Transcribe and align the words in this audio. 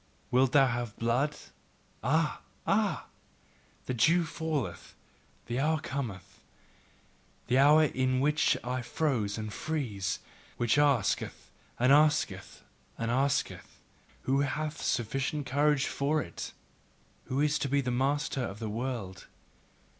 Wilt 0.31 0.53
thou 0.53 0.65
have 0.65 0.97
blood? 0.97 1.35
Ah! 2.03 2.41
Ah! 2.65 3.05
The 3.85 3.93
dew 3.93 4.23
falleth, 4.25 4.95
the 5.45 5.59
hour 5.59 5.79
cometh 5.79 6.39
The 7.45 7.59
hour 7.59 7.83
in 7.83 8.19
which 8.19 8.57
I 8.63 8.81
frost 8.81 9.37
and 9.37 9.53
freeze, 9.53 10.17
which 10.57 10.79
asketh 10.79 11.51
and 11.77 11.91
asketh 11.93 12.63
and 12.97 13.11
asketh: 13.11 13.77
"Who 14.23 14.39
hath 14.39 14.81
sufficient 14.81 15.45
courage 15.45 15.85
for 15.85 16.19
it? 16.19 16.51
Who 17.25 17.39
is 17.39 17.59
to 17.59 17.69
be 17.69 17.83
master 17.83 18.41
of 18.41 18.57
the 18.57 18.69
world? 18.69 19.27